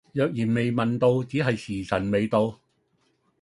[0.13, 2.59] 若然未問到，只係時晨未到